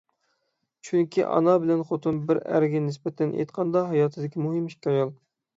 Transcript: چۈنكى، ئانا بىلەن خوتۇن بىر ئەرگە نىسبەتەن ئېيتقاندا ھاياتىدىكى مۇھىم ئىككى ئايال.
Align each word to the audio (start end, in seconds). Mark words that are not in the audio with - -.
چۈنكى، 0.87 1.25
ئانا 1.33 1.53
بىلەن 1.65 1.83
خوتۇن 1.89 2.19
بىر 2.31 2.41
ئەرگە 2.47 2.83
نىسبەتەن 2.89 3.37
ئېيتقاندا 3.37 3.87
ھاياتىدىكى 3.93 4.47
مۇھىم 4.49 4.69
ئىككى 4.73 4.95
ئايال. 4.95 5.17